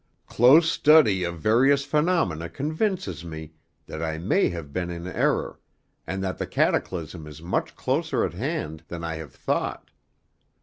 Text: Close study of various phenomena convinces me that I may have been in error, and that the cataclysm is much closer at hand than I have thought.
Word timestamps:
Close 0.25 0.71
study 0.71 1.23
of 1.23 1.37
various 1.39 1.85
phenomena 1.85 2.49
convinces 2.49 3.23
me 3.23 3.53
that 3.85 4.01
I 4.01 4.17
may 4.17 4.49
have 4.49 4.73
been 4.73 4.89
in 4.89 5.05
error, 5.05 5.59
and 6.07 6.23
that 6.23 6.39
the 6.39 6.47
cataclysm 6.47 7.27
is 7.27 7.39
much 7.43 7.75
closer 7.75 8.25
at 8.25 8.33
hand 8.33 8.81
than 8.87 9.03
I 9.03 9.17
have 9.17 9.35
thought. 9.35 9.91